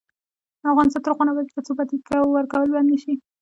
افغانستان 0.73 1.01
تر 1.03 1.11
هغو 1.11 1.23
نه 1.27 1.31
ابادیږي، 1.31 1.53
ترڅو 1.55 1.71
بدی 1.79 1.97
ورکول 2.35 2.69
بند 2.73 2.89
نشي. 2.93 3.13